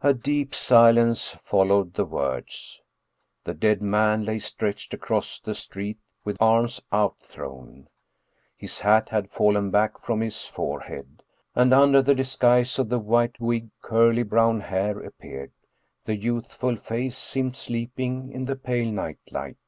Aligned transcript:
A 0.00 0.14
deep 0.14 0.54
silence 0.54 1.36
followed 1.44 1.92
the 1.92 2.06
words. 2.06 2.80
The 3.44 3.52
dead 3.52 3.82
man 3.82 4.24
lay 4.24 4.38
stretched 4.38 4.94
across 4.94 5.38
the 5.38 5.54
street 5.54 5.98
with 6.24 6.40
arms 6.40 6.80
outthrown. 6.90 7.88
His 8.56 8.78
hat 8.80 9.10
had 9.10 9.28
fallen 9.30 9.70
back 9.70 9.98
from 10.00 10.22
his 10.22 10.46
forehead, 10.46 11.22
and 11.54 11.74
under 11.74 12.00
the 12.00 12.14
disguise 12.14 12.78
of 12.78 12.88
the 12.88 12.98
white 12.98 13.38
wig 13.38 13.68
curly 13.82 14.22
brown 14.22 14.60
hair 14.60 14.98
appeared, 14.98 15.52
the 16.06 16.16
youthful 16.16 16.76
face 16.76 17.18
seemed 17.18 17.54
sleeping 17.54 18.32
in 18.32 18.46
the 18.46 18.56
pale 18.56 18.90
night 18.90 19.18
light. 19.30 19.58